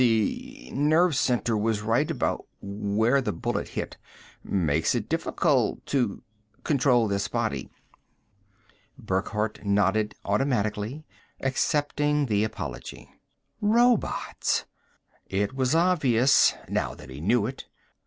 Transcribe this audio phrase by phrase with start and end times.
[0.01, 3.97] "The nerve center was right about where the bullet hit.
[4.43, 6.23] Makes it difficult to
[6.63, 7.69] control this body."
[8.97, 11.05] Burckhardt nodded automatically,
[11.41, 13.11] accepting the apology.
[13.61, 14.65] Robots.
[15.27, 17.67] It was obvious, now that he knew it.